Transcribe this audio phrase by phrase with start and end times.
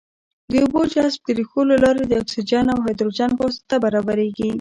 [0.51, 4.47] د اوبو جذب د ریښو له لارې د اکسیجن او هایدروجن په واسطه برابریږي.